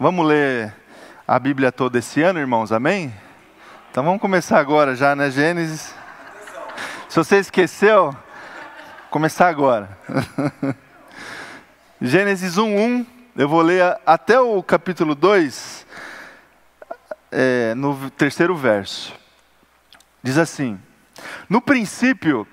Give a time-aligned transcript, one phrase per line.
[0.00, 0.72] Vamos ler
[1.26, 3.12] a Bíblia toda esse ano, irmãos, amém?
[3.90, 5.28] Então vamos começar agora já, né?
[5.28, 5.92] Gênesis.
[7.08, 8.16] Se você esqueceu,
[9.10, 9.98] começar agora.
[12.00, 13.04] Gênesis 1:1,
[13.34, 15.84] eu vou ler até o capítulo 2,
[17.32, 19.12] é, no terceiro verso.
[20.22, 20.80] Diz assim:
[21.48, 22.46] No princípio,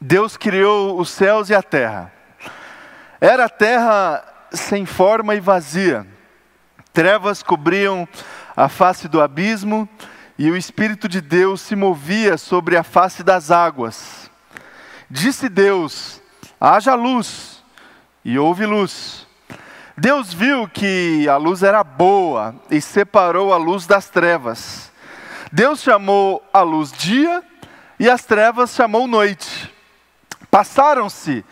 [0.00, 2.12] Deus criou os céus e a terra.
[3.20, 6.06] Era a terra sem forma e vazia.
[6.98, 8.08] Trevas cobriam
[8.56, 9.88] a face do abismo
[10.36, 14.28] e o Espírito de Deus se movia sobre a face das águas.
[15.08, 16.20] Disse Deus:
[16.60, 17.62] haja luz,
[18.24, 19.28] e houve luz.
[19.96, 24.90] Deus viu que a luz era boa e separou a luz das trevas.
[25.52, 27.44] Deus chamou a luz dia
[27.96, 29.72] e as trevas chamou noite.
[30.50, 31.44] Passaram-se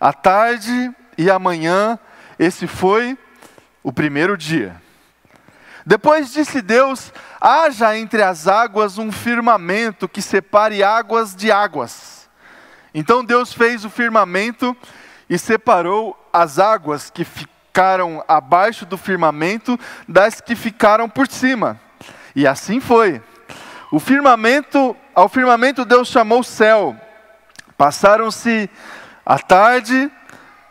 [0.00, 1.98] a tarde e a manhã,
[2.38, 3.18] esse foi
[3.82, 4.85] o primeiro dia.
[5.86, 12.28] Depois disse Deus: haja entre as águas um firmamento que separe águas de águas.
[12.92, 14.76] Então Deus fez o firmamento
[15.30, 19.78] e separou as águas que ficaram abaixo do firmamento
[20.08, 21.80] das que ficaram por cima.
[22.34, 23.22] E assim foi.
[23.92, 26.96] O firmamento, ao firmamento Deus chamou céu.
[27.78, 28.68] Passaram-se
[29.24, 30.10] a tarde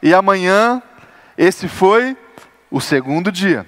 [0.01, 0.81] e a manhã,
[1.37, 2.17] esse foi
[2.69, 3.65] o segundo dia.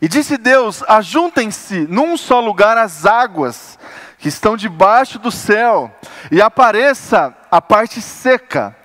[0.00, 3.78] E disse Deus: Ajuntem-se num só lugar as águas
[4.18, 5.94] que estão debaixo do céu,
[6.30, 8.76] e apareça a parte seca.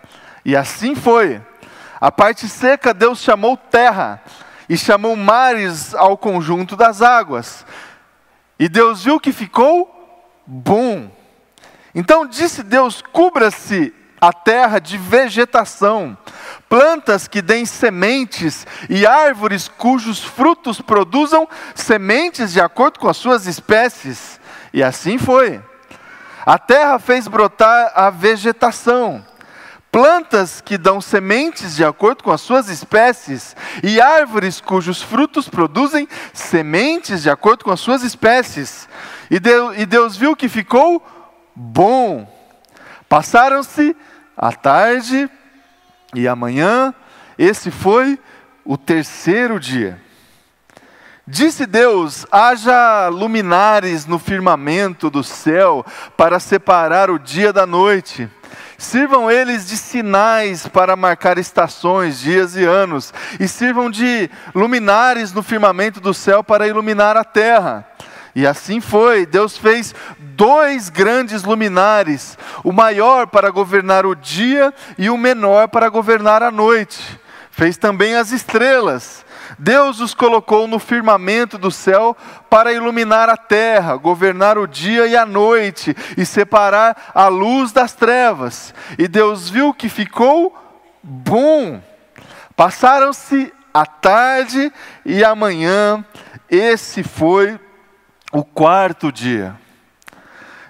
[0.43, 1.41] E assim foi.
[1.99, 4.21] A parte seca Deus chamou terra,
[4.67, 7.65] e chamou mares ao conjunto das águas.
[8.57, 9.91] E Deus viu que ficou
[10.45, 11.09] bom.
[11.93, 16.17] Então disse Deus: Cubra-se a terra de vegetação,
[16.69, 23.45] plantas que deem sementes e árvores cujos frutos produzam sementes de acordo com as suas
[23.45, 24.39] espécies.
[24.73, 25.61] E assim foi.
[26.45, 29.25] A terra fez brotar a vegetação,
[29.91, 36.07] plantas que dão sementes de acordo com as suas espécies, e árvores cujos frutos produzem
[36.33, 38.87] sementes de acordo com as suas espécies.
[39.31, 41.03] E Deus, e Deus viu que ficou
[41.55, 42.31] bom.
[43.09, 43.95] Passaram-se
[44.37, 45.27] a tarde
[46.15, 46.93] e amanhã,
[47.37, 48.19] esse foi
[48.63, 50.01] o terceiro dia.
[51.27, 55.83] Disse Deus: haja luminares no firmamento do céu
[56.15, 58.29] para separar o dia da noite.
[58.77, 65.41] Sirvam eles de sinais para marcar estações, dias e anos, e sirvam de luminares no
[65.41, 67.87] firmamento do céu para iluminar a terra.
[68.35, 75.09] E assim foi, Deus fez dois grandes luminares, o maior para governar o dia e
[75.09, 77.17] o menor para governar a noite.
[77.49, 79.25] Fez também as estrelas.
[79.57, 82.17] Deus os colocou no firmamento do céu
[82.49, 87.93] para iluminar a terra, governar o dia e a noite e separar a luz das
[87.93, 88.73] trevas.
[88.97, 90.53] E Deus viu que ficou
[91.01, 91.81] bom.
[92.57, 94.69] Passaram-se a tarde
[95.05, 96.03] e a manhã,
[96.49, 97.57] esse foi
[98.35, 99.55] o quarto dia.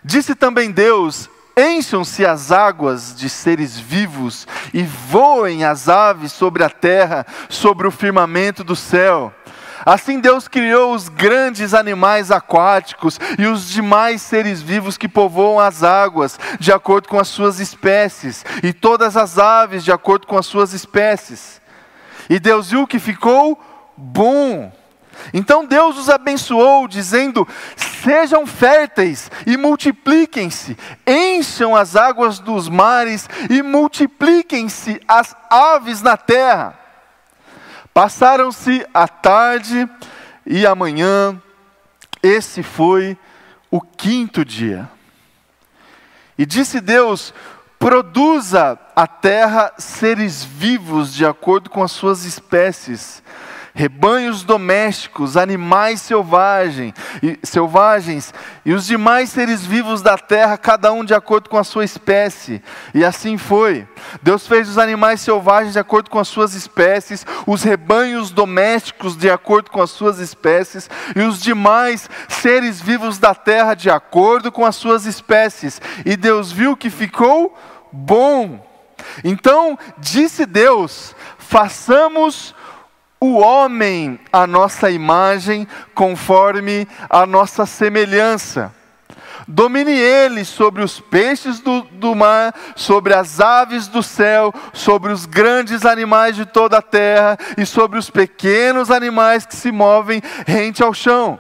[0.04, 1.28] Disse também Deus:
[1.58, 7.92] Encham-se as águas de seres vivos e voem as aves sobre a terra, sobre o
[7.92, 9.34] firmamento do céu.
[9.84, 15.82] Assim Deus criou os grandes animais aquáticos e os demais seres vivos que povoam as
[15.82, 20.46] águas, de acordo com as suas espécies, e todas as aves de acordo com as
[20.46, 21.60] suas espécies.
[22.30, 23.60] E Deus viu que ficou
[23.98, 24.72] bom.
[25.34, 33.62] Então Deus os abençoou, dizendo: Sejam férteis e multipliquem-se, encham as águas dos mares e
[33.62, 36.78] multipliquem-se as aves na terra.
[37.94, 39.90] Passaram-se a tarde
[40.46, 41.42] e a manhã,
[42.22, 43.18] esse foi
[43.72, 44.90] o quinto dia.
[46.38, 47.34] E disse Deus:
[47.80, 53.24] Produza a terra seres vivos de acordo com as suas espécies
[53.76, 58.34] rebanhos domésticos, animais selvagem, e, selvagens
[58.64, 62.64] e os demais seres vivos da terra, cada um de acordo com a sua espécie.
[62.94, 63.86] E assim foi.
[64.24, 69.30] Deus fez os animais selvagens de acordo com as suas espécies, os rebanhos domésticos de
[69.30, 74.66] acordo com as suas espécies e os demais seres vivos da terra de acordo com
[74.66, 75.82] as suas espécies.
[76.06, 77.54] E Deus viu que ficou
[77.92, 78.66] bom.
[79.22, 82.56] Então disse Deus: façamos
[83.20, 88.74] o homem a nossa imagem, conforme a nossa semelhança.
[89.48, 95.26] Domine ele sobre os peixes do, do mar, sobre as aves do céu, sobre os
[95.26, 100.82] grandes animais de toda a terra e sobre os pequenos animais que se movem rente
[100.82, 101.40] ao chão.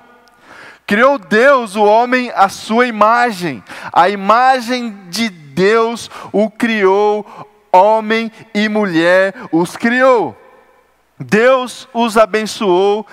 [0.85, 7.25] Criou Deus o homem à sua imagem, a imagem de Deus o criou,
[7.71, 10.44] homem e mulher os criou.
[11.19, 13.05] Deus os abençoou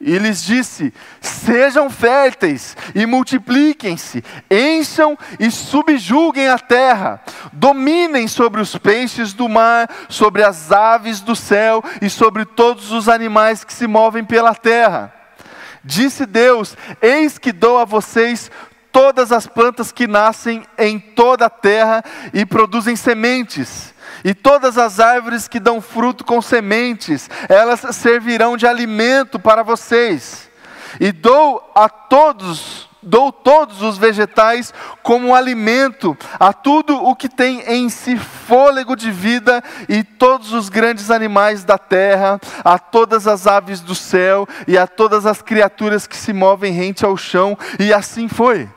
[0.00, 7.22] e lhes disse: Sejam férteis e multipliquem-se, encham e subjuguem a terra,
[7.52, 13.08] dominem sobre os peixes do mar, sobre as aves do céu e sobre todos os
[13.08, 15.12] animais que se movem pela terra.
[15.82, 18.50] Disse Deus: Eis que dou a vocês
[18.98, 22.02] todas as plantas que nascem em toda a terra
[22.34, 28.66] e produzem sementes e todas as árvores que dão fruto com sementes, elas servirão de
[28.66, 30.50] alimento para vocês.
[30.98, 37.60] E dou a todos, dou todos os vegetais como alimento, a tudo o que tem
[37.72, 43.46] em si fôlego de vida, e todos os grandes animais da terra, a todas as
[43.46, 47.92] aves do céu, e a todas as criaturas que se movem rente ao chão, e
[47.92, 48.68] assim foi.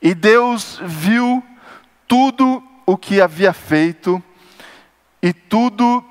[0.00, 1.42] E Deus viu
[2.06, 4.22] tudo o que havia feito
[5.22, 6.04] e tudo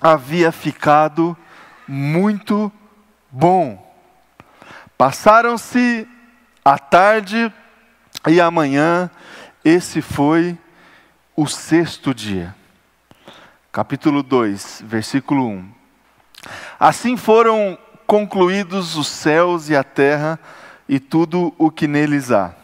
[0.00, 1.36] havia ficado
[1.88, 2.70] muito
[3.30, 3.82] bom.
[4.96, 6.06] Passaram-se
[6.64, 7.52] a tarde
[8.28, 9.10] e a manhã,
[9.64, 10.56] esse foi
[11.36, 12.54] o sexto dia.
[13.72, 15.68] Capítulo 2, versículo 1.
[16.78, 17.76] Assim foram
[18.06, 20.38] concluídos os céus e a terra
[20.88, 22.54] e tudo o que neles há.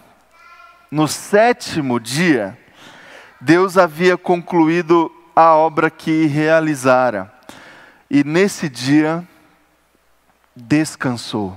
[0.91, 2.59] No sétimo dia,
[3.41, 7.33] Deus havia concluído a obra que realizara.
[8.11, 9.25] E nesse dia,
[10.57, 11.57] descansou.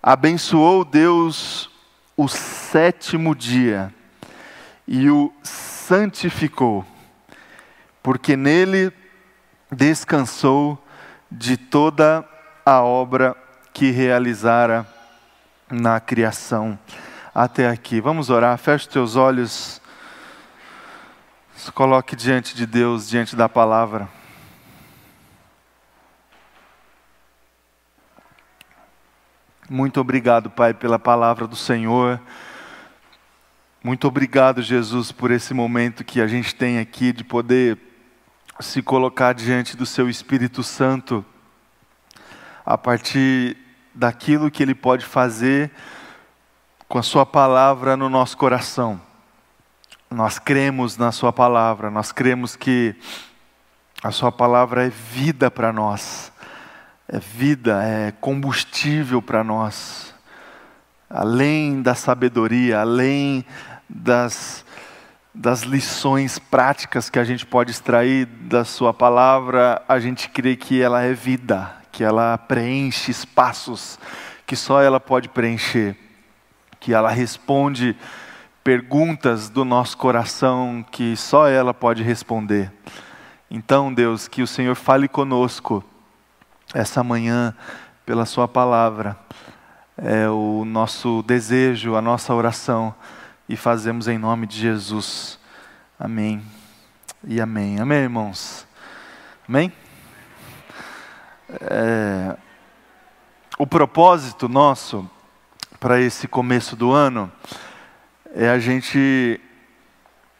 [0.00, 1.68] Abençoou Deus
[2.16, 3.92] o sétimo dia
[4.86, 6.84] e o santificou,
[8.00, 8.92] porque nele
[9.72, 10.80] descansou
[11.28, 12.24] de toda
[12.64, 13.36] a obra
[13.72, 14.86] que realizara
[15.68, 16.78] na criação
[17.34, 18.00] até aqui.
[18.00, 19.80] Vamos orar, feche os teus olhos.
[21.56, 24.08] Se coloque diante de Deus, diante da palavra.
[29.70, 32.20] Muito obrigado, Pai, pela palavra do Senhor.
[33.82, 37.78] Muito obrigado, Jesus, por esse momento que a gente tem aqui de poder
[38.60, 41.24] se colocar diante do Seu Espírito Santo,
[42.64, 43.56] a partir
[43.94, 45.70] daquilo que Ele pode fazer
[46.92, 49.00] com a Sua palavra no nosso coração.
[50.10, 52.94] Nós cremos na Sua palavra, nós cremos que
[54.04, 56.30] a Sua palavra é vida para nós,
[57.08, 60.14] é vida, é combustível para nós.
[61.08, 63.42] Além da sabedoria, além
[63.88, 64.62] das,
[65.34, 70.82] das lições práticas que a gente pode extrair da Sua palavra, a gente crê que
[70.82, 73.98] ela é vida, que ela preenche espaços
[74.46, 75.96] que só ela pode preencher,
[76.82, 77.96] que ela responde
[78.64, 82.72] perguntas do nosso coração que só ela pode responder.
[83.48, 85.84] Então, Deus, que o Senhor fale conosco
[86.74, 87.54] essa manhã
[88.04, 89.16] pela Sua palavra.
[89.96, 92.92] É o nosso desejo, a nossa oração
[93.48, 95.38] e fazemos em nome de Jesus.
[96.00, 96.42] Amém
[97.22, 97.78] e amém.
[97.78, 98.66] Amém, irmãos?
[99.48, 99.72] Amém?
[101.60, 102.36] É,
[103.56, 105.08] o propósito nosso
[105.82, 107.28] para esse começo do ano
[108.36, 109.40] é a gente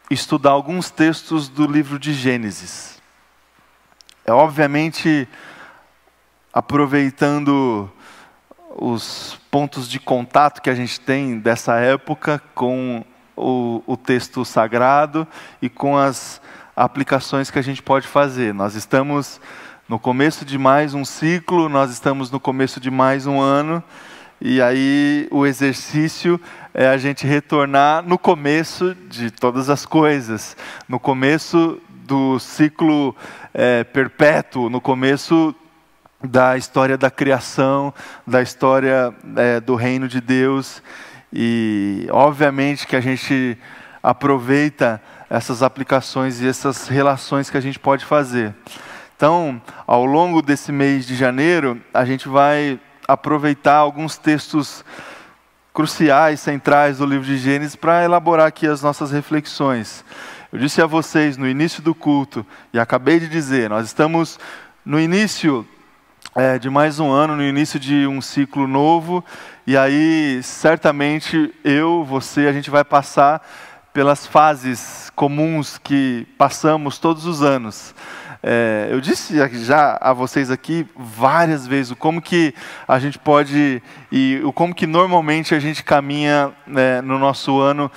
[0.09, 3.01] estudar alguns textos do livro de Gênesis.
[4.25, 5.27] É obviamente
[6.53, 7.91] aproveitando
[8.77, 13.03] os pontos de contato que a gente tem dessa época com
[13.35, 15.27] o, o, texto sagrado
[15.61, 16.39] e com as
[16.73, 18.53] aplicações que a gente pode fazer.
[18.53, 19.41] Nós estamos
[19.89, 23.83] no começo de mais um ciclo, nós estamos no começo de mais um ano,
[24.41, 26.39] e aí o exercício
[26.73, 33.15] é a gente retornar no começo de todas as coisas, no começo do ciclo
[33.53, 35.55] é, perpétuo, no começo
[36.23, 37.93] da história da criação,
[38.25, 40.81] da história é, do reino de Deus.
[41.31, 43.57] E, obviamente, que a gente
[44.01, 48.53] aproveita essas aplicações e essas relações que a gente pode fazer.
[49.15, 54.83] Então, ao longo desse mês de janeiro, a gente vai aproveitar alguns textos
[55.73, 60.05] cruciais, centrais do livro de Gênesis para elaborar aqui as nossas reflexões.
[60.51, 64.39] Eu disse a vocês no início do culto, e acabei de dizer, nós estamos
[64.85, 65.67] no início
[66.35, 69.23] é, de mais um ano, no início de um ciclo novo,
[69.65, 73.41] e aí certamente eu, você, a gente vai passar
[73.93, 77.95] pelas fases comuns que passamos todos os anos.
[78.45, 82.53] É, eu disse já a vocês aqui várias vezes o como que
[82.85, 83.81] a gente pode
[84.11, 87.89] e o como que normalmente a gente caminha né, no nosso ano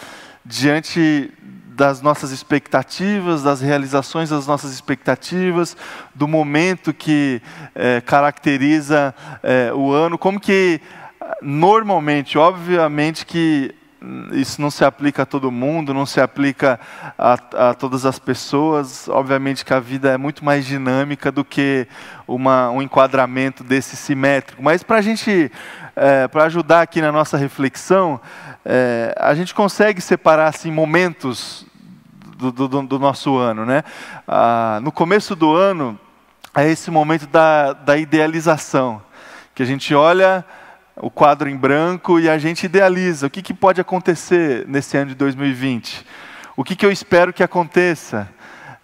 [0.45, 1.33] diante
[1.76, 5.76] das nossas expectativas, das realizações das nossas expectativas,
[6.15, 7.43] do momento que
[7.75, 9.12] é, caracteriza
[9.43, 10.81] é, o ano, como que
[11.43, 13.75] normalmente, obviamente que
[14.33, 16.79] isso não se aplica a todo mundo, não se aplica
[17.19, 17.38] a,
[17.71, 19.09] a, todas as pessoas.
[19.09, 21.88] Obviamente que a vida é muito mais dinâmica do que
[22.26, 24.62] uma, um enquadramento desse simétrico.
[24.62, 25.50] Mas para a gente,
[25.95, 28.21] é, para ajudar aqui na nossa reflexão,
[28.65, 31.67] é, a gente consegue separar assim, momentos
[32.37, 33.65] do, do, do nosso ano.
[33.65, 33.83] Né?
[34.29, 35.99] Ah, no começo do ano,
[36.55, 39.03] é esse momento da, da idealização,
[39.55, 40.45] que a gente olha
[40.97, 45.11] o quadro em branco e a gente idealiza o que, que pode acontecer nesse ano
[45.11, 46.05] de 2020.
[46.57, 48.29] O que, que eu espero que aconteça.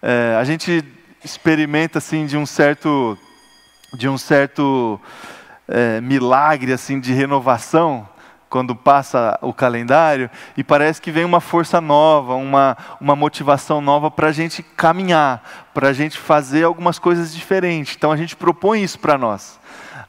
[0.01, 0.83] É, a gente
[1.23, 3.17] experimenta assim de um certo,
[3.97, 4.99] de um certo
[5.67, 8.07] é, milagre assim de renovação
[8.47, 14.11] quando passa o calendário e parece que vem uma força nova, uma, uma motivação nova
[14.11, 17.95] para a gente caminhar, para a gente fazer algumas coisas diferentes.
[17.95, 19.59] Então a gente propõe isso para nós.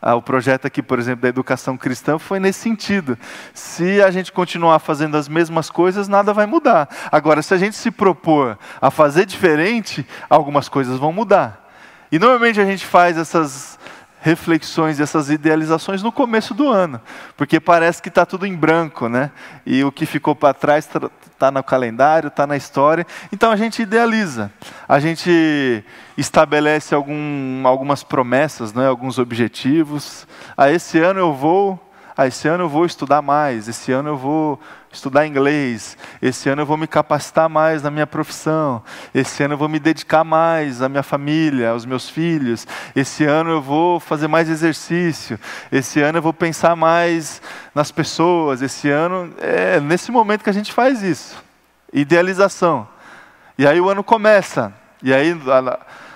[0.07, 3.17] Ah, o projeto aqui, por exemplo, da educação cristã foi nesse sentido.
[3.55, 6.91] Se a gente continuar fazendo as mesmas coisas, nada vai mudar.
[7.11, 11.71] Agora, se a gente se propor a fazer diferente, algumas coisas vão mudar.
[12.13, 13.79] E normalmente a gente faz essas
[14.25, 16.99] reflexões, essas idealizações no começo do ano,
[17.37, 19.31] porque parece que está tudo em branco, né?
[19.66, 23.07] E o que ficou para trás está tá no calendário, está na história.
[23.31, 24.50] Então a gente idealiza,
[24.88, 25.85] a gente
[26.16, 28.88] estabelece algum, algumas promessas, né?
[28.88, 30.26] alguns objetivos.
[30.57, 31.78] Ah, esse ano eu vou
[32.16, 34.59] ah, esse ano eu vou estudar mais, esse ano eu vou
[34.95, 38.83] estudar inglês, esse ano eu vou me capacitar mais na minha profissão,
[39.13, 43.51] esse ano eu vou me dedicar mais à minha família, aos meus filhos, esse ano
[43.51, 45.39] eu vou fazer mais exercício,
[45.71, 47.43] esse ano eu vou pensar mais
[47.75, 51.43] nas pessoas, esse ano é nesse momento que a gente faz isso.
[51.93, 52.89] Idealização.
[53.59, 54.73] E aí o ano começa.
[55.03, 55.37] E aí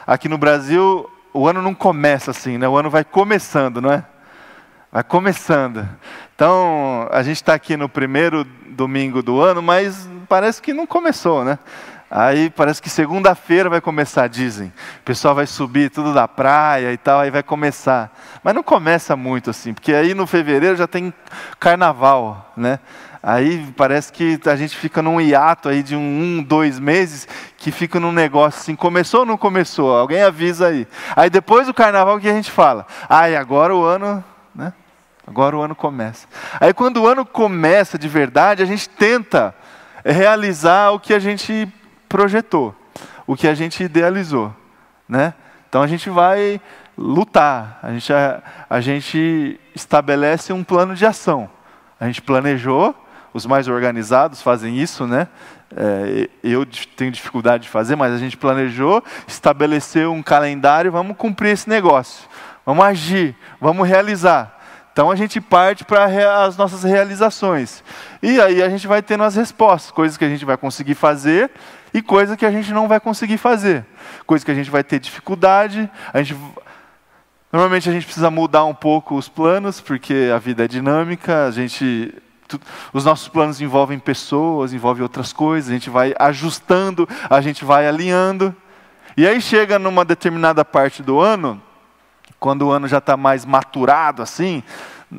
[0.06, 2.68] aqui no Brasil o ano não começa assim, né?
[2.68, 4.04] O ano vai começando, não é?
[4.90, 5.86] Vai começando.
[6.34, 11.44] Então, a gente está aqui no primeiro domingo do ano, mas parece que não começou,
[11.44, 11.58] né?
[12.10, 14.72] Aí parece que segunda-feira vai começar, dizem.
[15.00, 18.10] O pessoal vai subir tudo da praia e tal, aí vai começar.
[18.42, 21.12] Mas não começa muito assim, porque aí no fevereiro já tem
[21.60, 22.78] carnaval, né?
[23.22, 26.00] Aí parece que a gente fica num hiato aí de um,
[26.38, 27.28] um, dois meses,
[27.58, 29.94] que fica num negócio assim, começou ou não começou?
[29.94, 30.88] Alguém avisa aí.
[31.14, 32.86] Aí depois do carnaval o que a gente fala?
[33.06, 34.24] Ai, agora o ano
[34.58, 34.72] né?
[35.24, 36.26] Agora o ano começa.
[36.58, 39.54] Aí quando o ano começa de verdade, a gente tenta
[40.04, 41.68] realizar o que a gente
[42.08, 42.74] projetou,
[43.26, 44.52] o que a gente idealizou,
[45.08, 45.32] né?
[45.68, 46.60] Então a gente vai
[46.96, 51.48] lutar, a gente, a, a gente estabelece um plano de ação.
[52.00, 52.94] A gente planejou,
[53.32, 55.28] os mais organizados fazem isso, né?
[55.76, 61.50] É, eu tenho dificuldade de fazer, mas a gente planejou, estabeleceu um calendário, vamos cumprir
[61.50, 62.28] esse negócio.
[62.68, 64.60] Vamos agir, vamos realizar.
[64.92, 66.04] Então a gente parte para
[66.44, 67.82] as nossas realizações.
[68.22, 71.50] E aí a gente vai tendo as respostas, coisas que a gente vai conseguir fazer
[71.94, 73.86] e coisas que a gente não vai conseguir fazer.
[74.26, 76.38] Coisas que a gente vai ter dificuldade, a gente
[77.50, 81.50] Normalmente a gente precisa mudar um pouco os planos, porque a vida é dinâmica, a
[81.50, 82.14] gente
[82.92, 87.88] os nossos planos envolvem pessoas, envolvem outras coisas, a gente vai ajustando, a gente vai
[87.88, 88.54] alinhando.
[89.16, 91.62] E aí chega numa determinada parte do ano,
[92.38, 94.62] quando o ano já está mais maturado assim,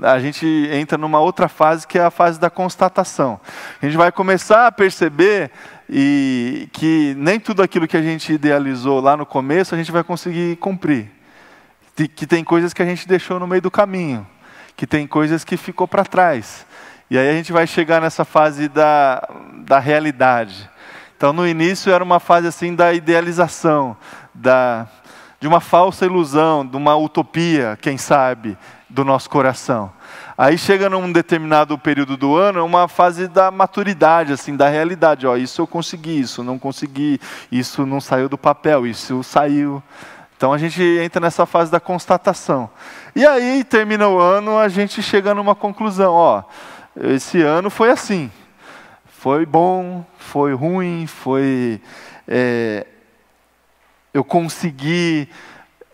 [0.04, 3.40] a gente entra numa outra fase que é a fase da constatação.
[3.82, 5.52] A gente vai começar a perceber
[5.90, 10.04] e que nem tudo aquilo que a gente idealizou lá no começo a gente vai
[10.04, 11.12] conseguir cumprir.
[12.16, 14.26] Que tem coisas que a gente deixou no meio do caminho,
[14.78, 16.66] que tem coisas que ficou para trás.
[17.10, 19.28] E aí a gente vai chegar nessa fase da,
[19.66, 20.70] da realidade.
[21.18, 23.98] Então no início era uma fase assim da idealização,
[24.34, 24.88] da
[25.40, 28.58] de uma falsa ilusão, de uma utopia, quem sabe,
[28.90, 29.92] do nosso coração.
[30.38, 35.28] Aí chega num determinado período do ano, uma fase da maturidade, assim, da realidade.
[35.28, 37.20] Ó, isso eu consegui, isso não consegui,
[37.52, 39.84] isso não saiu do papel, isso saiu.
[40.36, 42.70] Então a gente entra nessa fase da constatação.
[43.16, 46.14] E aí termina o ano, a gente chega numa conclusão.
[46.14, 46.44] Ó,
[46.96, 48.32] esse ano foi assim.
[49.06, 51.82] Foi bom, foi ruim, foi
[52.26, 52.88] é,
[54.14, 55.30] eu consegui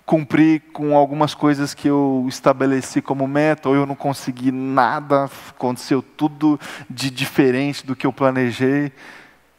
[0.05, 6.01] cumprir com algumas coisas que eu estabeleci como meta, ou eu não consegui nada, aconteceu
[6.01, 8.91] tudo de diferente do que eu planejei.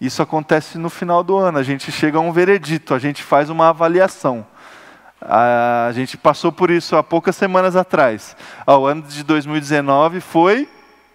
[0.01, 3.51] Isso acontece no final do ano, a gente chega a um veredito, a gente faz
[3.51, 4.47] uma avaliação.
[5.21, 8.37] A gente passou por isso há poucas semanas atrás.
[8.67, 10.69] O ano de 2019 foi,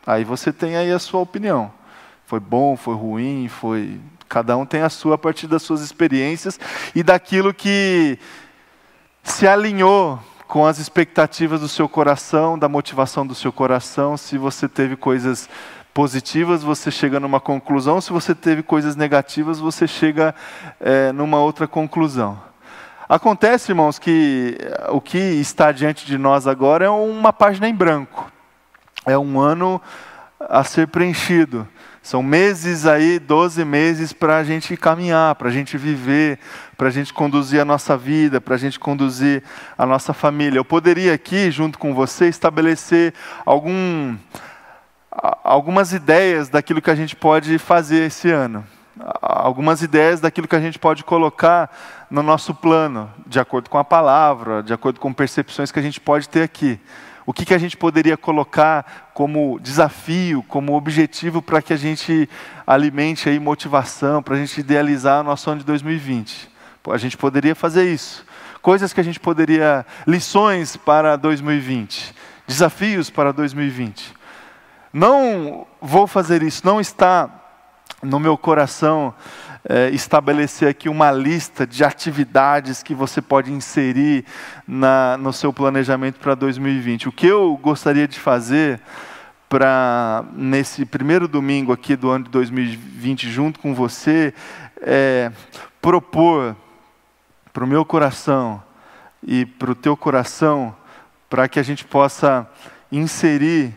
[0.06, 1.72] aí você tem aí a sua opinião.
[2.26, 4.00] Foi bom, foi ruim, foi.
[4.32, 6.58] Cada um tem a sua a partir das suas experiências
[6.96, 8.18] e daquilo que
[9.22, 14.16] se alinhou com as expectativas do seu coração, da motivação do seu coração.
[14.16, 15.50] Se você teve coisas
[15.94, 18.00] positivas, você chega numa conclusão.
[18.00, 20.34] Se você teve coisas negativas, você chega
[20.80, 22.42] é, numa outra conclusão.
[23.10, 24.58] Acontece, irmãos, que
[24.92, 28.32] o que está diante de nós agora é uma página em branco.
[29.06, 29.82] É um ano
[30.40, 31.68] a ser preenchido.
[32.02, 36.40] São meses aí, 12 meses para a gente caminhar, para a gente viver,
[36.76, 39.44] para a gente conduzir a nossa vida, para a gente conduzir
[39.78, 40.58] a nossa família.
[40.58, 43.14] Eu poderia aqui, junto com você, estabelecer
[43.46, 44.18] algum,
[45.44, 48.66] algumas ideias daquilo que a gente pode fazer esse ano.
[49.22, 51.70] Algumas ideias daquilo que a gente pode colocar
[52.10, 56.02] no nosso plano, de acordo com a palavra, de acordo com percepções que a gente
[56.02, 56.80] pode ter aqui.
[57.26, 62.28] O que, que a gente poderia colocar como desafio, como objetivo para que a gente
[62.66, 66.50] alimente aí motivação, para a gente idealizar o nosso ano de 2020?
[66.90, 68.26] A gente poderia fazer isso.
[68.62, 69.86] Coisas que a gente poderia.
[70.08, 72.14] lições para 2020,
[72.48, 74.14] desafios para 2020.
[74.92, 77.30] Não vou fazer isso, não está
[78.04, 79.14] no meu coração
[79.68, 84.26] é, estabelecer aqui uma lista de atividades que você pode inserir
[84.68, 87.10] na, no seu planejamento para 2020.
[87.10, 88.82] O que eu gostaria de fazer
[89.48, 94.34] para nesse primeiro domingo aqui do ano de 2020 junto com você
[94.82, 95.32] é
[95.82, 96.56] propor
[97.52, 98.64] para o meu coração
[99.22, 100.76] e para o teu coração
[101.30, 102.50] para que a gente possa
[102.92, 103.74] inserir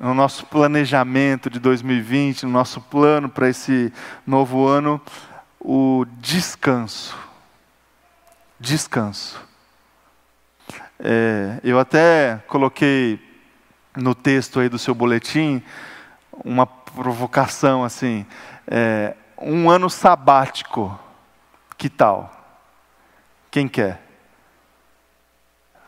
[0.00, 3.92] no nosso planejamento de 2020, no nosso plano para esse
[4.26, 5.00] novo ano,
[5.60, 7.16] o descanso.
[8.60, 9.40] Descanso.
[10.98, 13.20] É, eu até coloquei
[13.96, 15.62] no texto aí do seu boletim
[16.44, 18.26] uma provocação assim,
[18.66, 20.98] é, um ano sabático,
[21.76, 22.32] que tal?
[23.50, 24.02] Quem quer?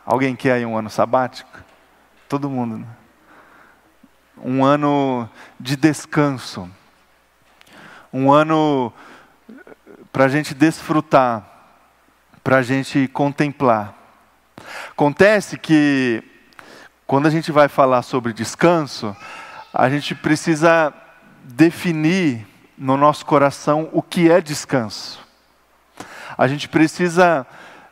[0.05, 1.59] Alguém quer aí um ano sabático?
[2.27, 2.87] Todo mundo, né?
[4.43, 6.69] Um ano de descanso,
[8.11, 8.93] um ano
[10.11, 11.45] para a gente desfrutar,
[12.43, 13.93] para a gente contemplar.
[14.91, 16.23] Acontece que,
[17.05, 19.15] quando a gente vai falar sobre descanso,
[19.73, 20.93] a gente precisa
[21.43, 22.47] definir
[22.77, 25.19] no nosso coração o que é descanso.
[26.37, 27.45] A gente precisa,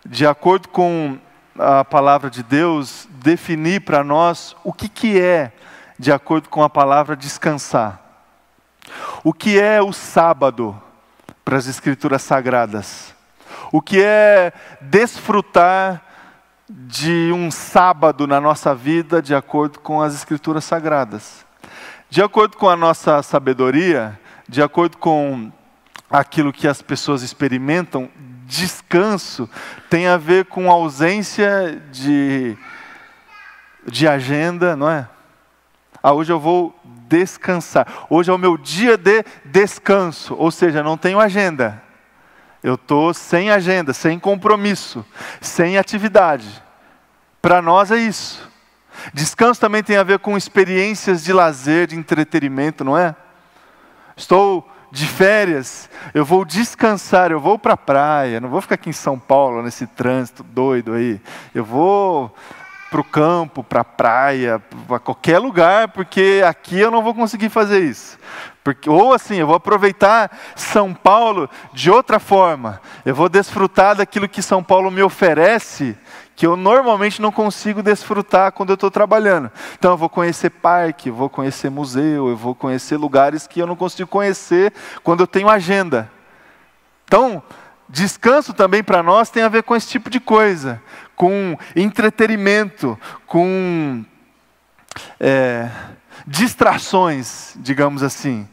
[0.05, 1.17] de acordo com
[1.59, 5.51] a palavra de Deus, definir para nós o que, que é
[5.97, 8.01] de acordo com a palavra descansar.
[9.23, 10.79] O que é o sábado
[11.43, 13.15] para as Escrituras Sagradas?
[13.71, 16.03] O que é desfrutar
[16.69, 21.45] de um sábado na nossa vida de acordo com as Escrituras Sagradas?
[22.09, 25.51] De acordo com a nossa sabedoria, de acordo com
[26.09, 28.09] aquilo que as pessoas experimentam,
[28.45, 29.49] descanso
[29.89, 32.57] tem a ver com ausência de,
[33.85, 35.07] de agenda, não é?
[36.01, 36.75] Ah, hoje eu vou
[37.07, 38.05] descansar.
[38.09, 41.81] Hoje é o meu dia de descanso, ou seja, não tenho agenda.
[42.63, 45.05] Eu estou sem agenda, sem compromisso,
[45.39, 46.63] sem atividade.
[47.41, 48.49] Para nós é isso.
[49.13, 53.15] Descanso também tem a ver com experiências de lazer, de entretenimento, não é?
[54.15, 58.89] Estou de férias, eu vou descansar, eu vou para a praia, não vou ficar aqui
[58.89, 61.21] em São Paulo nesse trânsito doido aí.
[61.53, 62.33] Eu vou
[62.89, 67.49] para o campo, para a praia, para qualquer lugar, porque aqui eu não vou conseguir
[67.49, 68.17] fazer isso.
[68.63, 72.81] Porque, ou assim, eu vou aproveitar São Paulo de outra forma.
[73.05, 75.97] Eu vou desfrutar daquilo que São Paulo me oferece,
[76.35, 79.51] que eu normalmente não consigo desfrutar quando eu estou trabalhando.
[79.77, 83.75] Então eu vou conhecer parque, vou conhecer museu, eu vou conhecer lugares que eu não
[83.75, 84.73] consigo conhecer
[85.03, 86.11] quando eu tenho agenda.
[87.05, 87.41] Então,
[87.87, 90.81] descanso também para nós tem a ver com esse tipo de coisa
[91.17, 94.05] com entretenimento, com
[95.19, 95.67] é,
[96.25, 98.47] distrações, digamos assim.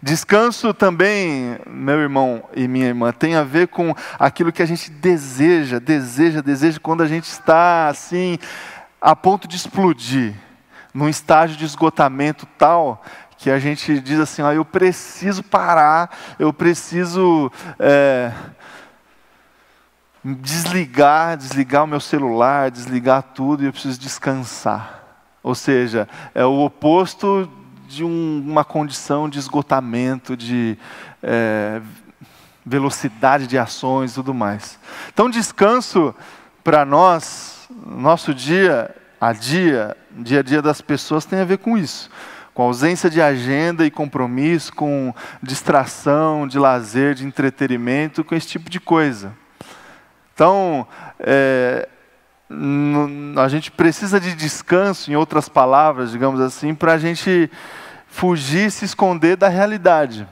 [0.00, 4.90] Descanso também, meu irmão e minha irmã, tem a ver com aquilo que a gente
[4.90, 8.38] deseja, deseja, deseja quando a gente está assim,
[9.00, 10.34] a ponto de explodir,
[10.92, 13.02] num estágio de esgotamento tal
[13.38, 17.50] que a gente diz assim: ah, eu preciso parar, eu preciso.
[17.78, 18.32] É,
[20.24, 25.02] desligar, desligar o meu celular, desligar tudo e eu preciso descansar.
[25.42, 27.50] Ou seja, é o oposto
[27.86, 30.78] de um, uma condição de esgotamento, de
[31.22, 31.82] é,
[32.64, 34.78] velocidade de ações e tudo mais.
[35.12, 36.14] Então, descanso
[36.62, 41.76] para nós, nosso dia a dia, dia a dia das pessoas tem a ver com
[41.76, 42.10] isso
[42.54, 48.70] com ausência de agenda e compromisso, com distração, de lazer, de entretenimento, com esse tipo
[48.70, 49.32] de coisa.
[50.34, 50.86] Então,
[51.20, 51.88] é,
[53.36, 57.50] a gente precisa de descanso, em outras palavras, digamos assim, para a gente
[58.08, 60.26] fugir, se esconder da realidade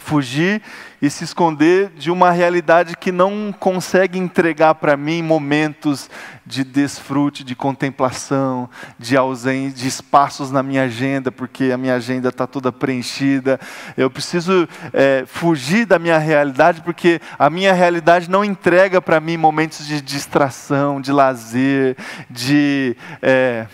[0.00, 0.60] fugir
[1.00, 6.10] e se esconder de uma realidade que não consegue entregar para mim momentos
[6.44, 12.28] de desfrute, de contemplação, de ausência, de espaços na minha agenda, porque a minha agenda
[12.28, 13.58] está toda preenchida.
[13.96, 19.36] Eu preciso é, fugir da minha realidade, porque a minha realidade não entrega para mim
[19.36, 21.96] momentos de distração, de lazer,
[22.28, 22.96] de.
[23.22, 23.66] É,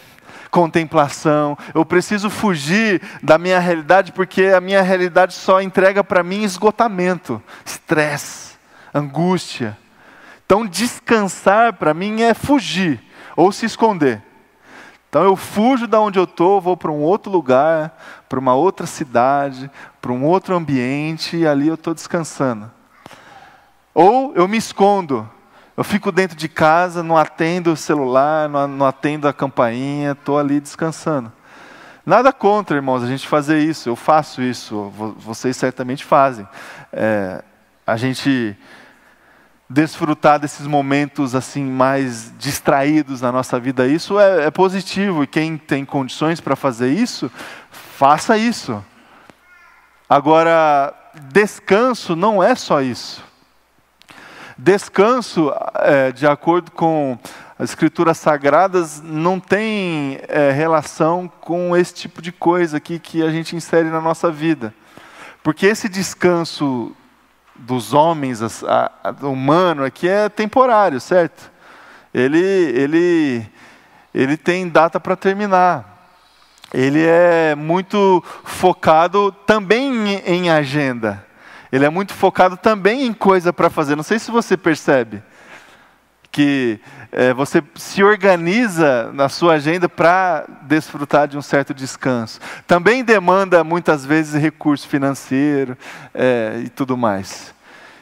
[0.51, 1.57] contemplação.
[1.75, 7.43] Eu preciso fugir da minha realidade porque a minha realidade só entrega para mim esgotamento,
[7.65, 8.57] estresse,
[8.95, 9.77] angústia.
[10.45, 13.03] Então, descansar para mim é fugir
[13.37, 14.23] ou se esconder.
[15.09, 17.97] Então, eu fujo da onde eu estou, vou para um outro lugar,
[18.29, 22.71] para uma outra cidade, para um outro ambiente e ali eu estou descansando.
[23.95, 25.29] Ou eu me escondo,
[25.77, 30.59] eu fico dentro de casa, não atendo o celular, não, atendo a campainha, estou ali
[30.59, 31.31] descansando.
[32.05, 36.49] Nada contra, irmãos, a gente fazer isso, eu faço isso, vocês certamente fazem.
[36.93, 37.43] É,
[37.87, 38.57] a gente
[39.69, 45.59] desfrutar desses momentos assim mais distraídos na nossa vida, isso é, é positivo e quem
[45.59, 47.31] tem condições para fazer isso,
[47.71, 48.83] faça isso.
[50.09, 50.95] Agora,
[51.33, 53.26] descanso não é só isso.
[54.59, 57.19] Descanso, é, de acordo com
[57.59, 63.31] as escrituras sagradas, não tem é, relação com esse tipo de coisa aqui que a
[63.31, 64.73] gente insere na nossa vida.
[65.43, 66.97] Porque esse descanso
[67.55, 71.51] dos homens, a, a, humano aqui é temporário, certo?
[72.15, 73.47] Ele, ele,
[74.15, 76.15] ele tem data para terminar.
[76.73, 81.26] Ele é muito focado também em, em agenda.
[81.77, 83.97] Ele é muito focado também em coisa para fazer.
[83.97, 85.23] Não sei se você percebe
[86.33, 86.81] que
[87.13, 92.41] é, você se organiza na sua agenda para desfrutar de um certo descanso.
[92.67, 95.77] Também demanda muitas vezes recurso financeiro
[96.15, 97.55] é, e tudo mais.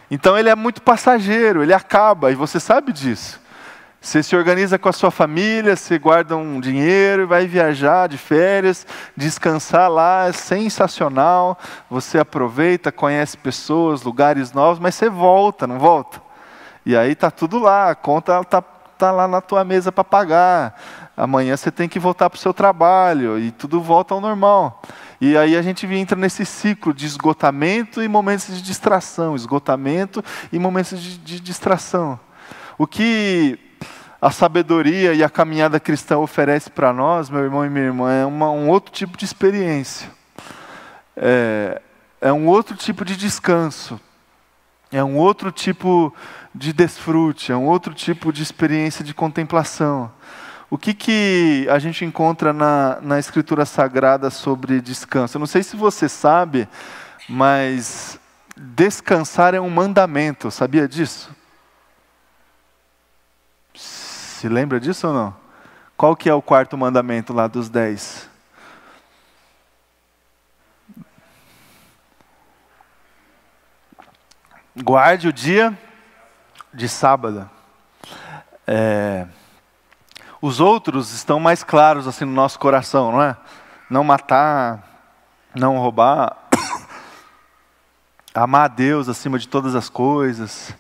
[0.09, 3.41] Então ele é muito passageiro, ele acaba e você sabe disso.
[4.05, 8.87] Você se organiza com a sua família, você guarda um dinheiro, vai viajar de férias,
[9.17, 11.59] descansar lá, é sensacional.
[11.89, 16.21] Você aproveita, conhece pessoas, lugares novos, mas você volta, não volta?
[16.85, 20.79] E aí tá tudo lá, a conta tá, tá lá na tua mesa para pagar.
[21.17, 24.83] Amanhã você tem que voltar para o seu trabalho e tudo volta ao normal.
[25.19, 30.59] E aí a gente entra nesse ciclo de esgotamento e momentos de distração, esgotamento e
[30.59, 32.21] momentos de, de distração.
[32.77, 33.64] O que
[34.25, 38.25] a sabedoria e a caminhada cristã oferece para nós, meu irmão e minha irmã, é
[38.25, 40.11] uma, um outro tipo de experiência.
[41.15, 41.83] É,
[42.23, 44.01] é um outro tipo de descanso.
[44.91, 46.11] É um outro tipo
[46.55, 50.11] de desfrute, é um outro tipo de experiência de contemplação.
[50.71, 55.37] O que, que a gente encontra na, na Escritura Sagrada sobre descanso?
[55.37, 56.67] Eu não sei se você sabe,
[57.29, 58.19] mas
[58.57, 61.31] descansar é um mandamento, sabia disso?
[64.45, 65.35] Se lembra disso ou não?
[65.97, 68.29] Qual que é o quarto mandamento lá dos dez?
[74.77, 75.73] Guarde o dia
[76.75, 77.49] de sábado.
[78.67, 79.27] É,
[80.43, 83.35] os outros estão mais claros assim no nosso coração, não é?
[83.89, 85.09] Não matar,
[85.55, 86.37] não roubar,
[88.35, 90.77] amar a Deus acima de todas as coisas.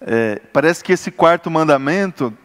[0.00, 2.36] É, parece que esse quarto mandamento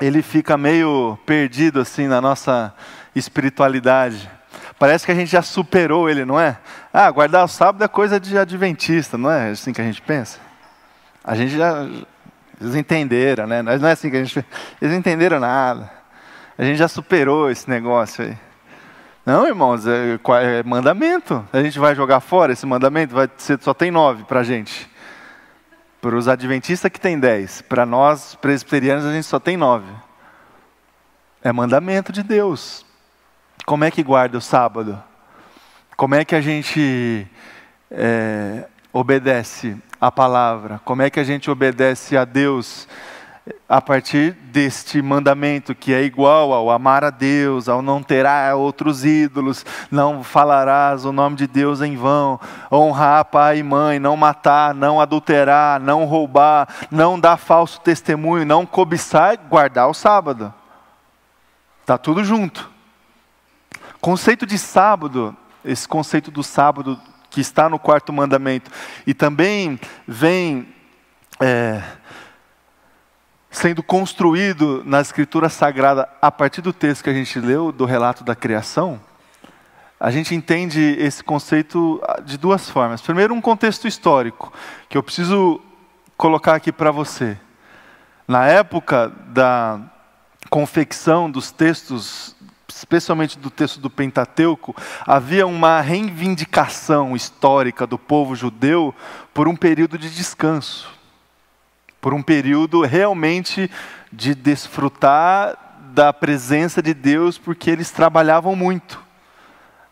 [0.00, 2.74] ele fica meio perdido assim na nossa
[3.14, 4.30] espiritualidade.
[4.78, 6.58] Parece que a gente já superou ele, não é?
[6.92, 10.38] Ah, guardar o sábado é coisa de adventista, não é assim que a gente pensa?
[11.24, 11.86] A gente já.
[12.60, 13.62] Eles entenderam, né?
[13.62, 14.44] Não é assim que a gente.
[14.80, 15.90] Eles entenderam nada.
[16.58, 18.36] A gente já superou esse negócio aí.
[19.24, 20.18] Não, irmãos, é,
[20.58, 21.46] é mandamento.
[21.52, 24.88] A gente vai jogar fora esse mandamento, vai ser, só tem nove para a gente.
[26.06, 27.60] Para os adventistas que tem dez.
[27.62, 29.90] Para nós, presbiterianos, a gente só tem nove.
[31.42, 32.86] É mandamento de Deus.
[33.64, 35.02] Como é que guarda o sábado?
[35.96, 37.26] Como é que a gente
[37.90, 42.86] é, obedece a palavra, como é que a gente obedece a Deus
[43.68, 49.04] a partir deste mandamento que é igual ao amar a Deus, ao não terá outros
[49.04, 54.74] ídolos, não falarás o nome de Deus em vão, honrar pai e mãe, não matar,
[54.74, 60.52] não adulterar, não roubar, não dar falso testemunho, não cobiçar, guardar o sábado.
[61.80, 62.68] Está tudo junto.
[64.00, 68.70] Conceito de sábado, esse conceito do sábado que está no quarto mandamento,
[69.06, 70.68] e também vem
[71.40, 71.82] é,
[73.56, 78.22] sendo construído na Escritura Sagrada a partir do texto que a gente leu, do relato
[78.22, 79.00] da criação,
[79.98, 83.00] a gente entende esse conceito ah, de duas formas.
[83.00, 84.52] Primeiro, um contexto histórico,
[84.90, 85.58] que eu preciso
[86.18, 87.38] colocar aqui para você.
[88.28, 89.80] Na época da
[90.50, 92.36] confecção dos textos,
[92.68, 98.94] especialmente do texto do Pentateuco, havia uma reivindicação histórica do povo judeu
[99.32, 100.95] por um período de descanso
[102.06, 103.68] por um período realmente
[104.12, 105.56] de desfrutar
[105.92, 109.02] da presença de Deus, porque eles trabalhavam muito.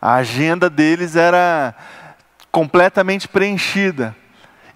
[0.01, 1.75] A agenda deles era
[2.53, 4.15] completamente preenchida.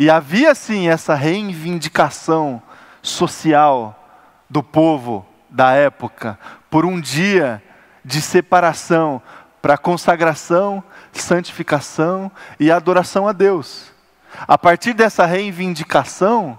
[0.00, 2.60] E havia sim essa reivindicação
[3.00, 4.20] social
[4.50, 6.36] do povo da época
[6.68, 7.62] por um dia
[8.04, 9.22] de separação
[9.62, 13.92] para consagração, santificação e adoração a Deus.
[14.40, 16.58] A partir dessa reivindicação,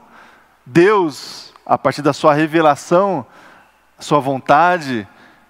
[0.71, 3.25] Deus, a partir da sua revelação,
[3.97, 5.07] sua vontade,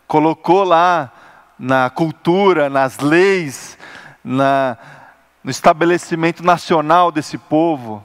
[0.08, 1.12] colocou lá
[1.58, 3.78] na cultura, nas leis,
[4.24, 4.78] na,
[5.44, 8.04] no estabelecimento nacional desse povo,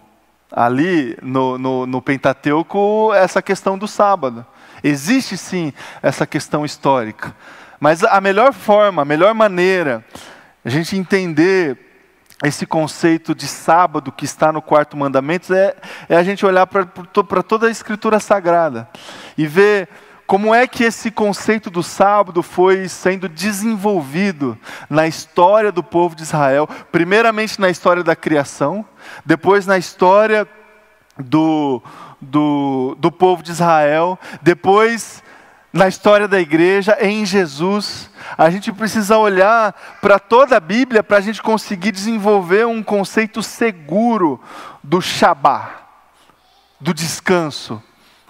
[0.50, 4.44] ali no, no, no Pentateuco, essa questão do sábado.
[4.82, 5.72] Existe sim
[6.02, 7.34] essa questão histórica.
[7.78, 10.04] Mas a melhor forma, a melhor maneira,
[10.64, 11.83] a gente entender
[12.46, 15.74] esse conceito de sábado que está no quarto mandamento é,
[16.08, 18.88] é a gente olhar para toda a escritura sagrada
[19.36, 19.88] e ver
[20.26, 26.22] como é que esse conceito do sábado foi sendo desenvolvido na história do povo de
[26.22, 28.84] Israel, primeiramente na história da criação,
[29.24, 30.48] depois na história
[31.18, 31.82] do,
[32.20, 35.22] do, do povo de Israel, depois
[35.74, 38.08] na história da igreja, em Jesus.
[38.38, 43.42] A gente precisa olhar para toda a Bíblia para a gente conseguir desenvolver um conceito
[43.42, 44.40] seguro
[44.84, 45.88] do Shabá,
[46.80, 47.82] do descanso,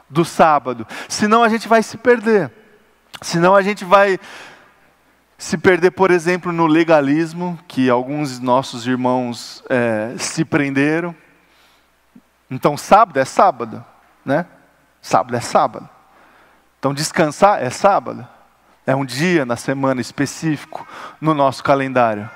[0.09, 0.87] do sábado.
[1.07, 2.50] Senão a gente vai se perder.
[3.20, 4.18] Senão a gente vai
[5.37, 11.14] se perder, por exemplo, no legalismo, que alguns nossos irmãos é, se prenderam.
[12.50, 13.85] Então, sábado é sábado,
[14.24, 14.46] né?
[15.02, 15.93] Sábado é sábado.
[16.84, 18.28] Então, descansar é sábado.
[18.86, 20.86] É um dia na semana específico
[21.18, 22.28] no nosso calendário.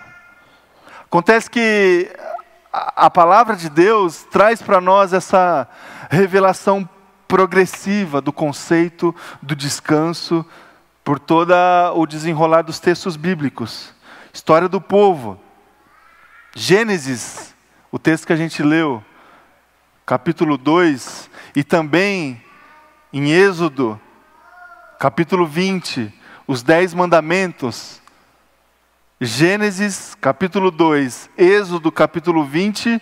[1.05, 2.11] Acontece que
[2.73, 5.69] a palavra de Deus traz para nós essa
[6.09, 6.89] revelação
[7.29, 10.43] progressiva do conceito do descanso
[11.05, 11.53] por todo
[11.95, 13.93] o desenrolar dos textos bíblicos.
[14.33, 15.39] História do povo.
[16.57, 17.55] Gênesis,
[17.93, 19.05] o texto que a gente leu,
[20.07, 22.43] capítulo 2, e também
[23.13, 24.01] em Êxodo,
[24.99, 26.13] capítulo 20,
[26.45, 28.01] os Dez Mandamentos,
[29.21, 33.01] Gênesis capítulo 2, Êxodo capítulo 20,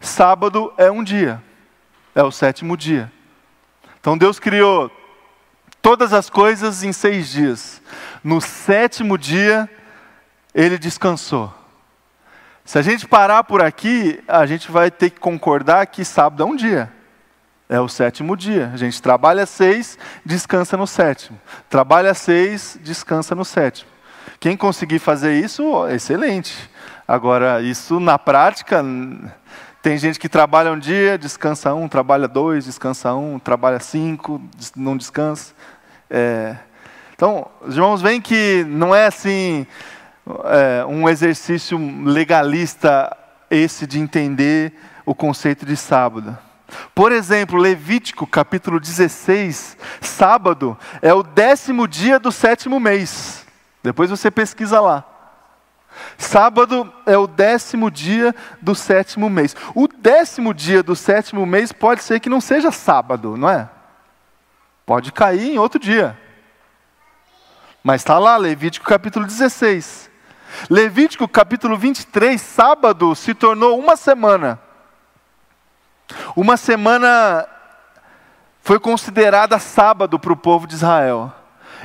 [0.00, 1.42] sábado é um dia,
[2.14, 3.12] é o sétimo dia.
[4.00, 4.90] Então Deus criou
[5.82, 7.82] todas as coisas em seis dias.
[8.24, 9.68] No sétimo dia,
[10.54, 11.52] ele descansou.
[12.64, 16.46] Se a gente parar por aqui, a gente vai ter que concordar que sábado é
[16.46, 16.90] um dia.
[17.72, 18.68] É o sétimo dia.
[18.74, 21.40] A gente trabalha seis, descansa no sétimo.
[21.68, 23.88] Trabalha seis, descansa no sétimo.
[24.40, 26.68] Quem conseguir fazer isso, excelente.
[27.06, 28.84] Agora, isso na prática,
[29.80, 34.42] tem gente que trabalha um dia, descansa um, trabalha dois, descansa um, trabalha cinco,
[34.74, 35.54] não descansa.
[36.10, 36.56] É...
[37.14, 39.64] Então, os irmãos veem que não é assim
[40.26, 43.16] é, um exercício legalista
[43.48, 44.72] esse de entender
[45.06, 46.36] o conceito de sábado.
[46.94, 53.46] Por exemplo, Levítico capítulo 16, sábado, é o décimo dia do sétimo mês.
[53.82, 55.04] Depois você pesquisa lá.
[56.16, 59.56] Sábado é o décimo dia do sétimo mês.
[59.74, 63.68] O décimo dia do sétimo mês pode ser que não seja sábado, não é?
[64.86, 66.18] Pode cair em outro dia.
[67.82, 70.10] Mas está lá, Levítico capítulo 16.
[70.68, 74.60] Levítico capítulo 23, sábado se tornou uma semana.
[76.34, 77.46] Uma semana
[78.62, 81.32] foi considerada sábado para o povo de Israel.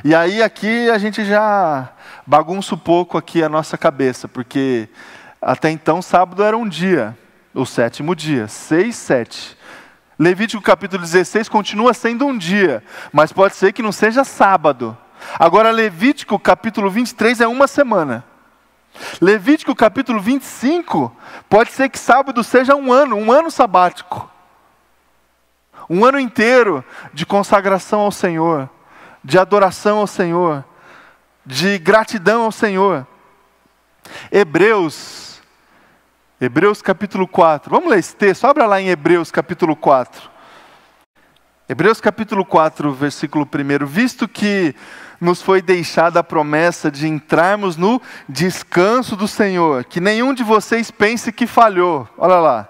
[0.04, 1.88] E aí aqui a gente já
[2.26, 4.88] bagunça um pouco aqui a nossa cabeça, porque
[5.40, 7.16] até então sábado era um dia.
[7.54, 8.48] o sétimo dia.
[8.48, 9.58] 6, 7.
[10.18, 14.96] Levítico capítulo 16 continua sendo um dia, mas pode ser que não seja sábado.
[15.38, 18.24] Agora, Levítico capítulo 23 é uma semana.
[19.20, 21.14] Levítico capítulo 25,
[21.48, 24.30] pode ser que sábado seja um ano, um ano sabático.
[25.88, 28.68] Um ano inteiro de consagração ao Senhor,
[29.22, 30.64] de adoração ao Senhor,
[31.44, 33.06] de gratidão ao Senhor.
[34.30, 35.40] Hebreus,
[36.40, 37.70] Hebreus capítulo 4.
[37.70, 40.36] Vamos ler esse texto, abra lá em Hebreus capítulo 4.
[41.68, 43.86] Hebreus capítulo 4, versículo 1.
[43.86, 44.74] Visto que
[45.20, 50.90] nos foi deixada a promessa de entrarmos no descanso do Senhor, que nenhum de vocês
[50.90, 52.08] pense que falhou.
[52.16, 52.68] Olha lá.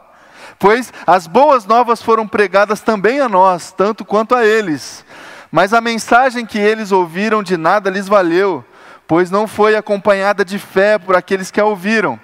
[0.58, 5.04] Pois as boas novas foram pregadas também a nós, tanto quanto a eles.
[5.50, 8.64] Mas a mensagem que eles ouviram de nada lhes valeu
[9.06, 12.18] pois não foi acompanhada de fé por aqueles que a ouviram.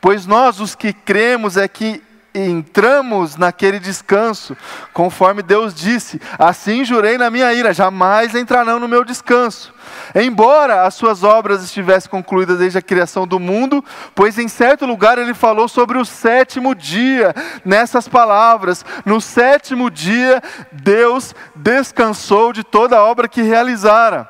[0.00, 2.02] Pois nós, os que cremos, é que
[2.34, 4.56] entramos naquele descanso,
[4.92, 9.72] conforme Deus disse: Assim jurei na minha ira, jamais entrarão no meu descanso.
[10.14, 15.18] Embora as suas obras estivessem concluídas desde a criação do mundo, pois em certo lugar
[15.18, 20.42] ele falou sobre o sétimo dia, nessas palavras: No sétimo dia
[20.72, 24.28] Deus descansou de toda a obra que realizara.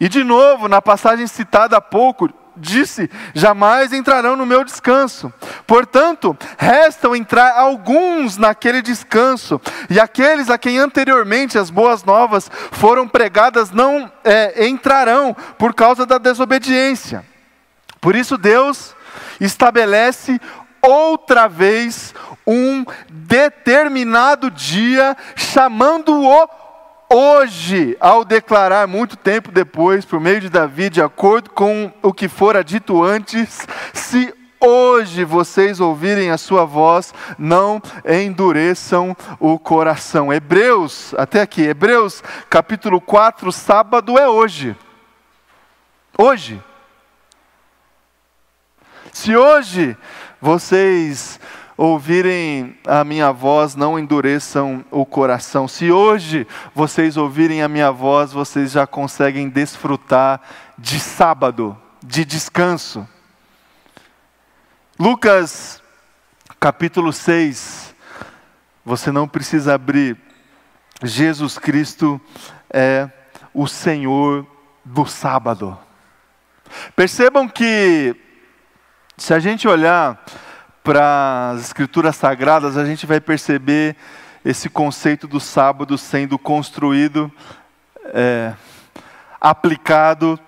[0.00, 5.32] E de novo, na passagem citada há pouco, disse: Jamais entrarão no meu descanso.
[5.66, 13.08] Portanto, restam entrar alguns naquele descanso, e aqueles a quem anteriormente as boas novas foram
[13.08, 17.24] pregadas não é, entrarão por causa da desobediência.
[18.00, 18.94] Por isso, Deus
[19.40, 20.40] estabelece
[20.80, 22.14] outra vez
[22.46, 26.48] um determinado dia, chamando-o
[27.10, 32.28] hoje, ao declarar muito tempo depois, por meio de Davi, de acordo com o que
[32.28, 40.32] fora dito antes, se hoje vocês ouvirem a sua voz, não endureçam o coração.
[40.32, 44.76] Hebreus, até aqui, Hebreus capítulo 4, sábado é hoje.
[46.16, 46.62] Hoje.
[49.12, 49.96] Se hoje
[50.40, 51.40] vocês
[51.78, 55.68] ouvirem a minha voz, não endureçam o coração.
[55.68, 60.40] Se hoje vocês ouvirem a minha voz, vocês já conseguem desfrutar
[60.76, 63.08] de sábado, de descanso.
[64.98, 65.80] Lucas
[66.58, 67.94] capítulo 6,
[68.84, 70.18] você não precisa abrir.
[71.04, 72.20] Jesus Cristo
[72.68, 73.08] é
[73.54, 74.44] o Senhor
[74.84, 75.78] do sábado.
[76.96, 78.16] Percebam que,
[79.16, 80.20] se a gente olhar
[80.88, 83.94] para as Escrituras Sagradas, a gente vai perceber
[84.42, 87.30] esse conceito do sábado sendo construído,
[88.06, 88.54] é,
[89.38, 90.40] aplicado,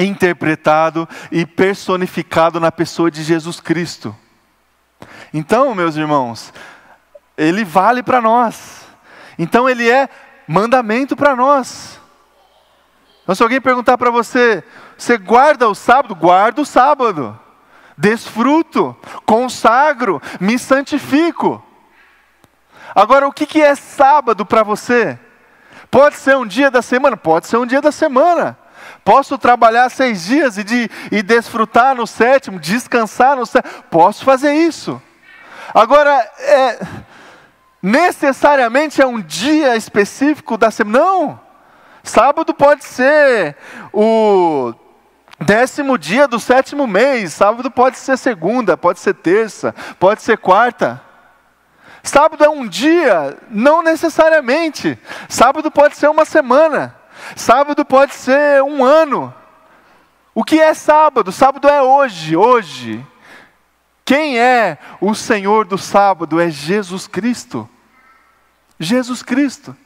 [0.00, 4.16] interpretado e personificado na pessoa de Jesus Cristo.
[5.32, 6.52] Então, meus irmãos,
[7.38, 8.80] ele vale para nós.
[9.38, 10.08] Então, ele é
[10.48, 12.00] mandamento para nós.
[13.22, 14.64] Então, se alguém perguntar para você,
[14.98, 16.16] você guarda o sábado?
[16.16, 17.38] Guarda o sábado
[17.96, 21.62] desfruto, consagro, me santifico.
[22.94, 25.18] Agora, o que é sábado para você?
[25.90, 27.16] Pode ser um dia da semana?
[27.16, 28.58] Pode ser um dia da semana.
[29.04, 33.82] Posso trabalhar seis dias e, de, e desfrutar no sétimo, descansar no sétimo?
[33.90, 35.00] Posso fazer isso.
[35.74, 36.80] Agora, é,
[37.82, 40.98] necessariamente é um dia específico da semana?
[40.98, 41.40] Não.
[42.02, 43.56] Sábado pode ser
[43.92, 44.74] o
[45.42, 51.00] Décimo dia do sétimo mês, sábado pode ser segunda, pode ser terça, pode ser quarta.
[52.02, 54.98] Sábado é um dia, não necessariamente.
[55.28, 56.94] Sábado pode ser uma semana.
[57.36, 59.32] Sábado pode ser um ano.
[60.34, 61.30] O que é sábado?
[61.30, 63.06] Sábado é hoje, hoje.
[64.04, 66.40] Quem é o Senhor do sábado?
[66.40, 67.68] É Jesus Cristo.
[68.78, 69.76] Jesus Cristo.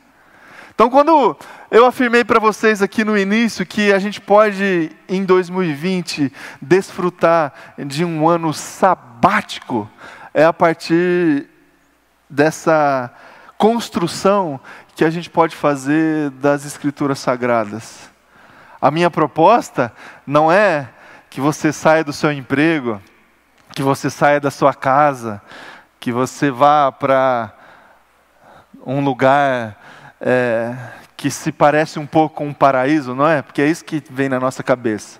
[0.75, 1.37] Então, quando
[1.71, 8.05] eu afirmei para vocês aqui no início que a gente pode, em 2020, desfrutar de
[8.05, 9.91] um ano sabático,
[10.33, 11.49] é a partir
[12.31, 13.13] dessa
[13.59, 14.61] construção
[14.95, 18.11] que a gente pode fazer das Escrituras Sagradas.
[18.81, 19.93] A minha proposta
[20.27, 20.89] não é
[21.29, 23.03] que você saia do seu emprego,
[23.75, 25.43] que você saia da sua casa,
[25.99, 27.53] que você vá para
[28.87, 29.77] um lugar
[30.21, 30.77] é,
[31.17, 33.41] que se parece um pouco com um paraíso, não é?
[33.41, 35.19] Porque é isso que vem na nossa cabeça.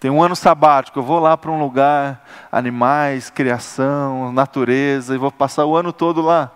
[0.00, 5.32] Tem um ano sabático, eu vou lá para um lugar, animais, criação, natureza, e vou
[5.32, 6.50] passar o ano todo lá.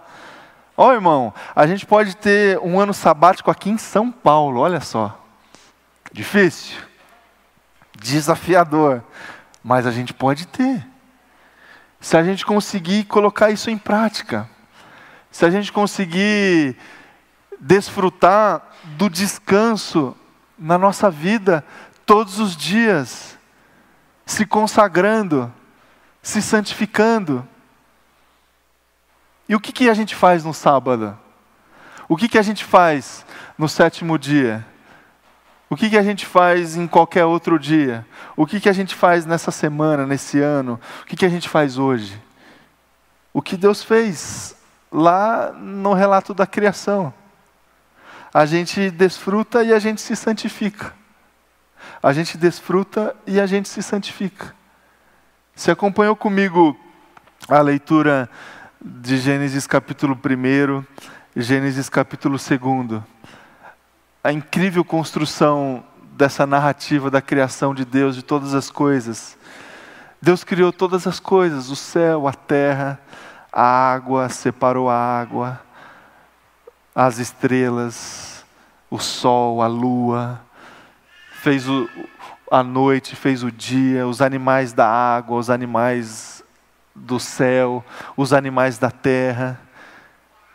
[0.77, 4.81] Ó oh, irmão, a gente pode ter um ano sabático aqui em São Paulo, olha
[4.81, 5.19] só.
[6.13, 6.79] Difícil,
[7.99, 9.03] desafiador,
[9.63, 10.87] mas a gente pode ter.
[12.01, 14.49] Se a gente conseguir colocar isso em prática,
[15.31, 16.77] se a gente conseguir
[17.61, 18.63] desfrutar
[18.97, 20.17] do descanso
[20.59, 21.65] na nossa vida
[22.07, 23.39] todos os dias,
[24.25, 25.53] se consagrando,
[26.23, 27.47] se santificando.
[29.49, 31.17] E o que, que a gente faz no sábado?
[32.09, 33.25] O que, que a gente faz
[33.57, 34.67] no sétimo dia?
[35.69, 38.05] O que, que a gente faz em qualquer outro dia?
[38.37, 40.81] O que, que a gente faz nessa semana, nesse ano?
[41.03, 42.21] O que, que a gente faz hoje?
[43.33, 44.57] O que Deus fez
[44.91, 47.15] lá no relato da criação.
[48.33, 50.95] A gente desfruta e a gente se santifica.
[52.03, 54.55] A gente desfruta e a gente se santifica.
[55.55, 56.79] Você acompanhou comigo
[57.49, 58.31] a leitura
[58.81, 60.85] de Gênesis capítulo 1,
[61.37, 63.03] Gênesis capítulo 2
[64.23, 69.37] a incrível construção dessa narrativa da criação de Deus, de todas as coisas.
[70.21, 73.01] Deus criou todas as coisas, o céu, a terra,
[73.51, 75.61] a água, separou a água,
[76.95, 78.45] as estrelas,
[78.91, 80.41] o sol, a lua,
[81.43, 81.89] fez o,
[82.51, 86.43] a noite, fez o dia, os animais da água, os animais
[86.95, 87.85] do céu,
[88.17, 89.61] os animais da terra.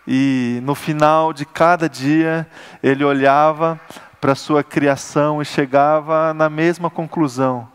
[0.08, 2.48] E no final de cada dia,
[2.84, 3.80] ele olhava
[4.20, 7.68] para a sua criação e chegava na mesma conclusão: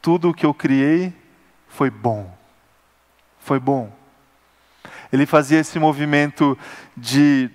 [0.00, 1.14] tudo o que eu criei
[1.68, 2.36] foi bom.
[3.38, 4.01] Foi bom.
[5.12, 6.58] Ele fazia esse movimento
[6.96, 7.50] de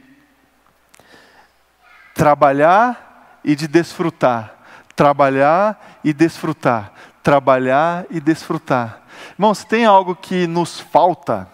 [2.13, 4.53] trabalhar e de desfrutar,
[4.95, 6.91] trabalhar e desfrutar,
[7.23, 9.01] trabalhar e desfrutar.
[9.33, 11.47] Irmãos, tem algo que nos falta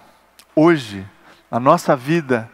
[0.56, 1.08] hoje
[1.50, 2.50] a nossa vida,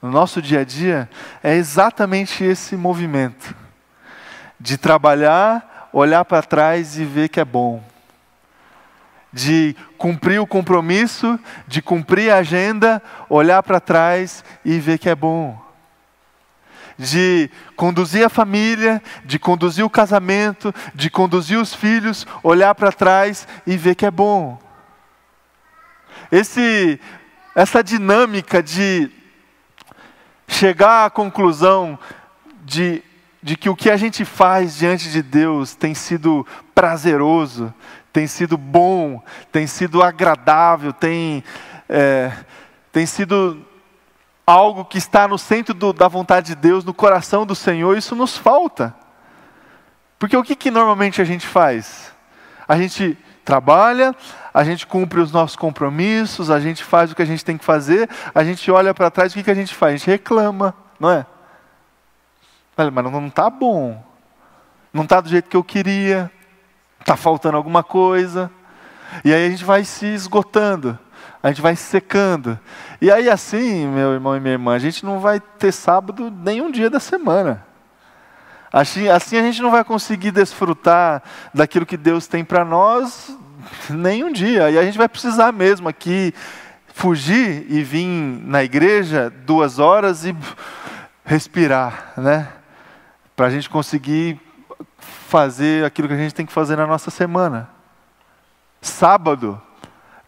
[0.00, 1.08] no nosso dia a dia,
[1.42, 3.54] é exatamente esse movimento
[4.58, 7.82] de trabalhar, olhar para trás e ver que é bom.
[9.32, 15.14] De cumprir o compromisso, de cumprir a agenda, olhar para trás e ver que é
[15.14, 15.60] bom.
[16.98, 23.46] De conduzir a família, de conduzir o casamento, de conduzir os filhos, olhar para trás
[23.66, 24.58] e ver que é bom.
[26.32, 27.00] Esse
[27.54, 29.10] essa dinâmica de
[30.46, 31.98] chegar à conclusão
[32.64, 33.02] de,
[33.42, 37.74] de que o que a gente faz diante de Deus tem sido prazeroso,
[38.12, 41.44] tem sido bom, tem sido agradável, tem,
[41.88, 42.32] é,
[42.90, 43.64] tem sido
[44.46, 48.16] algo que está no centro do, da vontade de Deus, no coração do Senhor, isso
[48.16, 48.94] nos falta.
[50.18, 52.12] Porque o que, que normalmente a gente faz?
[52.66, 54.14] A gente trabalha,
[54.52, 57.64] a gente cumpre os nossos compromissos, a gente faz o que a gente tem que
[57.64, 59.94] fazer, a gente olha para trás, o que, que a gente faz?
[59.94, 61.26] A gente reclama, não é?
[62.76, 64.02] Mas não está bom,
[64.92, 66.30] não está do jeito que eu queria,
[67.08, 68.50] está faltando alguma coisa.
[69.24, 70.98] E aí a gente vai se esgotando,
[71.42, 72.58] a gente vai se secando.
[73.00, 76.70] E aí assim, meu irmão e minha irmã, a gente não vai ter sábado nenhum
[76.70, 77.64] dia da semana.
[78.70, 81.22] Assim, assim a gente não vai conseguir desfrutar
[81.54, 83.34] daquilo que Deus tem para nós
[83.88, 84.70] nem um dia.
[84.70, 86.34] E a gente vai precisar mesmo aqui
[86.92, 90.36] fugir e vir na igreja duas horas e
[91.24, 92.48] respirar, né?
[93.34, 94.38] Para a gente conseguir
[95.28, 97.68] fazer aquilo que a gente tem que fazer na nossa semana.
[98.80, 99.60] Sábado,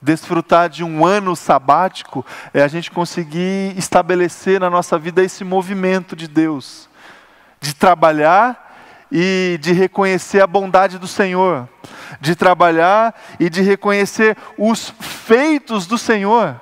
[0.01, 6.17] desfrutar de um ano sabático é a gente conseguir estabelecer na nossa vida esse movimento
[6.17, 6.89] de Deus,
[7.61, 8.69] de trabalhar
[9.13, 11.69] e de reconhecer a bondade do Senhor,
[12.21, 16.59] de trabalhar e de reconhecer os feitos do Senhor.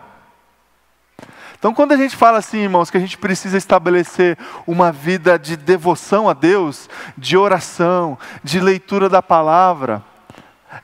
[1.59, 5.57] Então, quando a gente fala assim, irmãos, que a gente precisa estabelecer uma vida de
[5.57, 10.05] devoção a Deus, de oração, de leitura da palavra,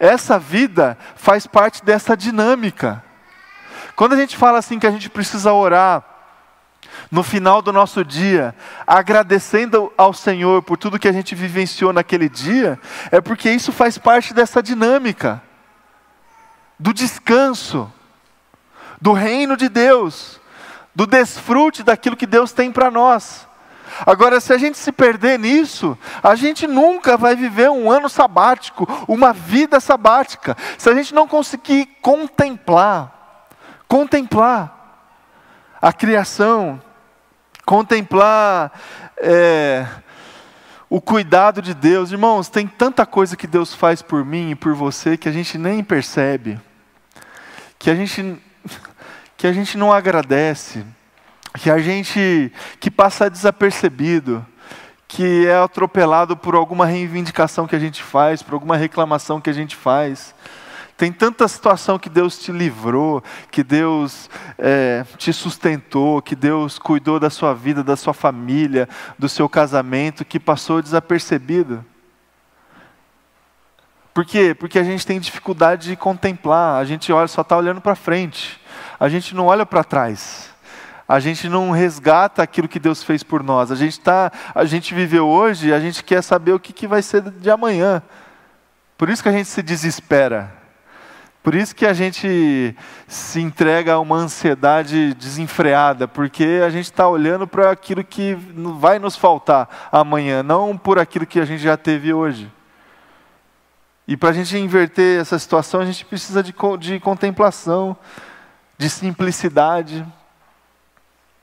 [0.01, 3.05] essa vida faz parte dessa dinâmica.
[3.95, 6.03] Quando a gente fala assim que a gente precisa orar,
[7.11, 8.55] no final do nosso dia,
[8.87, 13.99] agradecendo ao Senhor por tudo que a gente vivenciou naquele dia, é porque isso faz
[13.99, 15.43] parte dessa dinâmica
[16.79, 17.93] do descanso,
[19.01, 20.41] do reino de Deus,
[20.95, 23.47] do desfrute daquilo que Deus tem para nós.
[24.05, 28.87] Agora, se a gente se perder nisso, a gente nunca vai viver um ano sabático,
[29.07, 30.57] uma vida sabática.
[30.79, 33.49] Se a gente não conseguir contemplar,
[33.87, 34.75] contemplar
[35.81, 36.81] a criação,
[37.65, 38.73] contemplar
[39.19, 39.87] é,
[40.89, 42.11] o cuidado de Deus.
[42.11, 45.59] Irmãos, tem tanta coisa que Deus faz por mim e por você que a gente
[45.59, 46.59] nem percebe,
[47.79, 48.41] que a gente,
[49.45, 50.87] que a gente não agradece,
[51.59, 54.43] que a gente que passa desapercebido,
[55.07, 59.53] que é atropelado por alguma reivindicação que a gente faz, por alguma reclamação que a
[59.53, 60.35] gente faz,
[60.97, 67.21] Tem tanta situação que Deus te livrou, que Deus é, te sustentou, que Deus cuidou
[67.21, 68.89] da sua vida, da sua família,
[69.19, 71.85] do seu casamento, que passou desapercebido.
[74.15, 74.55] Por quê?
[74.55, 78.61] Porque a gente tem dificuldade de contemplar, a gente olha, só está olhando para frente,
[78.99, 80.51] a gente não olha para trás,
[81.07, 84.95] a gente não resgata aquilo que Deus fez por nós, a gente, tá, a gente
[84.95, 88.03] viveu hoje, a gente quer saber o que, que vai ser de amanhã.
[88.97, 90.65] Por isso que a gente se desespera.
[91.45, 92.75] Por isso que a gente
[93.07, 98.35] se entrega a uma ansiedade desenfreada, porque a gente está olhando para aquilo que
[98.79, 102.51] vai nos faltar amanhã, não por aquilo que a gente já teve hoje.
[104.09, 107.95] E para a gente inverter essa situação, a gente precisa de, de contemplação,
[108.79, 110.07] de simplicidade.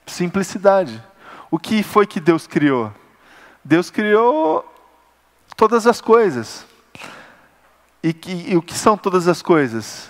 [0.05, 1.03] Simplicidade.
[1.49, 2.93] O que foi que Deus criou?
[3.63, 4.65] Deus criou
[5.55, 6.65] todas as coisas.
[8.03, 10.09] E, que, e o que são todas as coisas?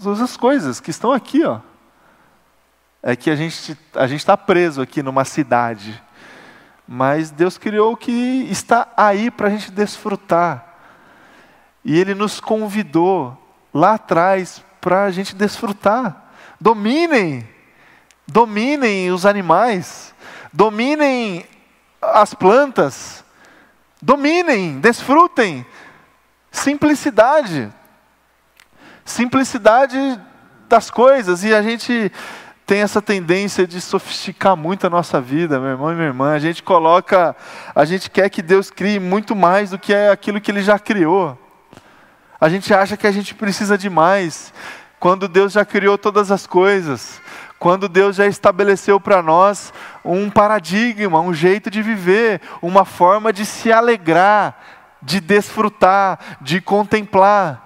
[0.00, 1.60] Todas as coisas que estão aqui, ó.
[3.02, 6.02] É que a gente a gente está preso aqui numa cidade,
[6.88, 8.10] mas Deus criou o que
[8.50, 10.74] está aí para a gente desfrutar.
[11.84, 13.36] E Ele nos convidou
[13.72, 16.25] lá atrás para a gente desfrutar.
[16.60, 17.48] Dominem,
[18.26, 20.14] dominem os animais,
[20.52, 21.46] dominem
[22.00, 23.24] as plantas,
[24.00, 25.66] dominem, desfrutem
[26.56, 27.70] Simplicidade.
[29.04, 30.20] Simplicidade
[30.68, 31.44] das coisas.
[31.44, 32.10] E a gente
[32.64, 36.32] tem essa tendência de sofisticar muito a nossa vida, meu irmão e minha irmã.
[36.32, 37.36] A gente coloca,
[37.74, 40.78] a gente quer que Deus crie muito mais do que é aquilo que Ele já
[40.78, 41.38] criou.
[42.40, 44.52] A gente acha que a gente precisa de mais,
[44.98, 47.20] quando Deus já criou todas as coisas,
[47.58, 49.72] quando Deus já estabeleceu para nós
[50.04, 54.60] um paradigma, um jeito de viver, uma forma de se alegrar,
[55.02, 57.65] de desfrutar, de contemplar.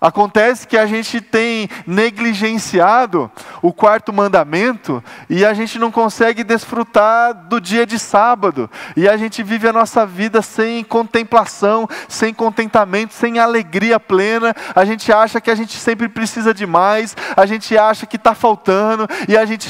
[0.00, 3.30] Acontece que a gente tem negligenciado
[3.62, 8.70] o quarto mandamento e a gente não consegue desfrutar do dia de sábado.
[8.96, 14.54] E a gente vive a nossa vida sem contemplação, sem contentamento, sem alegria plena.
[14.74, 18.34] A gente acha que a gente sempre precisa de mais, a gente acha que está
[18.34, 19.08] faltando.
[19.28, 19.68] E a gente,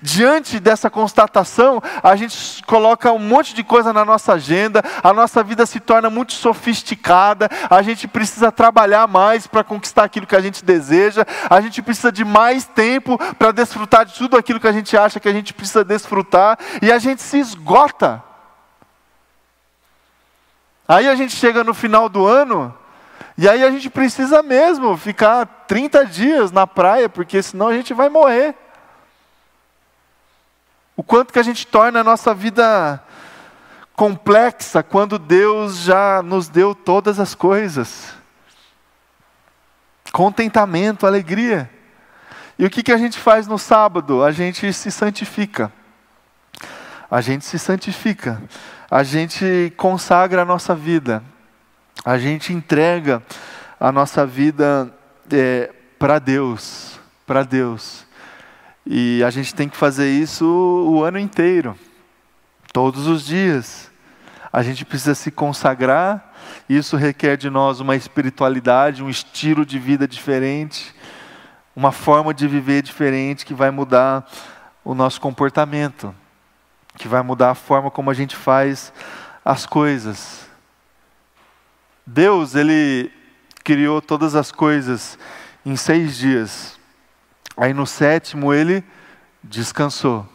[0.00, 5.42] diante dessa constatação, a gente coloca um monte de coisa na nossa agenda, a nossa
[5.42, 10.36] vida se torna muito sofisticada, a gente precisa trabalhar mais mais para conquistar aquilo que
[10.36, 14.68] a gente deseja, a gente precisa de mais tempo para desfrutar de tudo aquilo que
[14.68, 18.22] a gente acha que a gente precisa desfrutar, e a gente se esgota.
[20.86, 22.72] Aí a gente chega no final do ano,
[23.36, 27.92] e aí a gente precisa mesmo ficar 30 dias na praia, porque senão a gente
[27.92, 28.54] vai morrer.
[30.96, 33.02] O quanto que a gente torna a nossa vida
[33.96, 38.22] complexa quando Deus já nos deu todas as coisas
[40.14, 41.68] contentamento, alegria.
[42.56, 44.22] E o que, que a gente faz no sábado?
[44.22, 45.72] A gente se santifica.
[47.10, 48.40] A gente se santifica.
[48.88, 51.20] A gente consagra a nossa vida.
[52.04, 53.24] A gente entrega
[53.80, 54.94] a nossa vida
[55.32, 57.00] é, para Deus.
[57.26, 58.06] Para Deus.
[58.86, 61.76] E a gente tem que fazer isso o ano inteiro.
[62.72, 63.90] Todos os dias.
[64.52, 66.33] A gente precisa se consagrar
[66.68, 70.94] isso requer de nós uma espiritualidade, um estilo de vida diferente,
[71.76, 74.26] uma forma de viver diferente que vai mudar
[74.84, 76.14] o nosso comportamento,
[76.96, 78.92] que vai mudar a forma como a gente faz
[79.44, 80.48] as coisas.
[82.06, 83.10] Deus, Ele
[83.62, 85.18] criou todas as coisas
[85.64, 86.78] em seis dias.
[87.56, 88.84] Aí no sétimo Ele
[89.42, 90.33] descansou.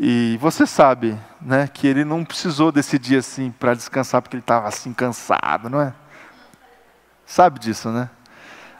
[0.00, 4.42] E você sabe, né, que ele não precisou desse dia assim para descansar porque ele
[4.42, 5.92] estava assim cansado, não é?
[7.26, 8.08] Sabe disso, né?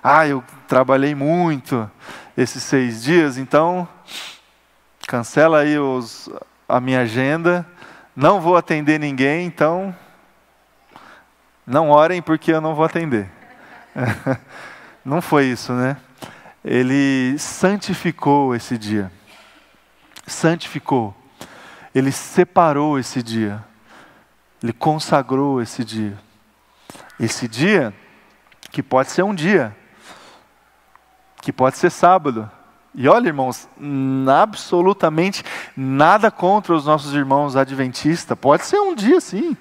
[0.03, 1.91] Ah, eu trabalhei muito
[2.37, 3.87] esses seis dias, então
[5.07, 6.31] cancela aí os,
[6.69, 7.67] a minha agenda,
[8.17, 9.95] não vou atender ninguém, então
[11.67, 13.31] não orem porque eu não vou atender.
[15.05, 15.97] não foi isso, né?
[16.65, 19.11] Ele santificou esse dia
[20.27, 21.15] santificou,
[21.95, 23.65] ele separou esse dia,
[24.63, 26.19] ele consagrou esse dia.
[27.19, 27.95] Esse dia,
[28.71, 29.77] que pode ser um dia,
[31.41, 32.51] que pode ser sábado.
[32.95, 33.69] E olha, irmãos,
[34.41, 35.45] absolutamente
[35.77, 38.39] nada contra os nossos irmãos adventistas.
[38.39, 39.57] Pode ser um dia, sim.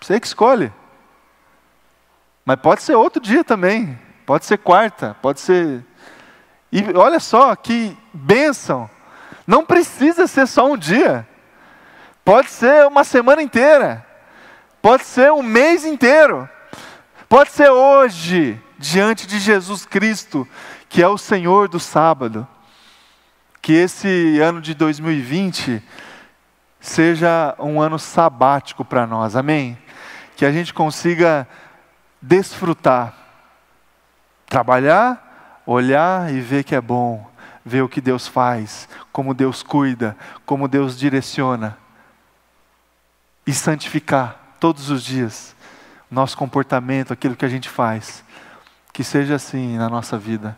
[0.00, 0.72] Você que escolhe.
[2.44, 3.98] Mas pode ser outro dia também.
[4.24, 5.84] Pode ser quarta, pode ser.
[6.70, 8.90] E olha só que bênção
[9.46, 11.26] não precisa ser só um dia.
[12.24, 14.04] Pode ser uma semana inteira.
[14.82, 16.48] Pode ser um mês inteiro.
[17.28, 18.60] Pode ser hoje.
[18.78, 20.46] diante de Jesus Cristo,
[20.88, 22.46] que é o Senhor do sábado.
[23.62, 25.82] Que esse ano de 2020
[26.78, 29.76] seja um ano sabático para nós, amém?
[30.36, 31.48] Que a gente consiga
[32.20, 33.14] desfrutar,
[34.46, 37.28] trabalhar, olhar e ver que é bom,
[37.66, 41.76] ver o que Deus faz, como Deus cuida, como Deus direciona,
[43.44, 45.56] e santificar todos os dias
[46.10, 48.24] nosso comportamento, aquilo que a gente faz.
[48.92, 50.56] Que seja assim na nossa vida,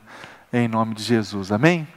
[0.53, 1.51] em nome de Jesus.
[1.51, 1.89] Amém?